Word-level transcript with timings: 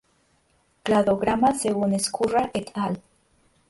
Cladograma 0.81 1.53
según 1.53 1.93
Ezcurra 1.93 2.49
"et 2.55 2.71
al. 2.73 3.03